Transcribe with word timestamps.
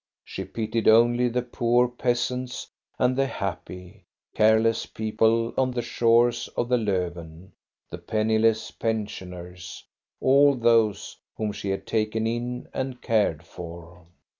She 0.25 0.45
pitied 0.45 0.87
only 0.87 1.29
the 1.29 1.43
poor 1.43 1.87
peasants 1.87 2.67
and 2.97 3.15
the 3.15 3.27
happy, 3.27 4.05
careless 4.33 4.87
people 4.87 5.53
on 5.55 5.69
the 5.69 5.83
shores 5.83 6.47
of 6.57 6.69
the 6.69 6.77
Lofven, 6.77 7.51
the 7.91 7.99
penniless 7.99 8.71
pensioners,— 8.71 9.85
all 10.19 10.55
those 10.55 11.17
whom 11.37 11.51
she 11.51 11.69
had 11.69 11.85
taken 11.85 12.25
in 12.25 12.67
and 12.73 12.99
cared 12.99 13.43
for. 13.45 14.07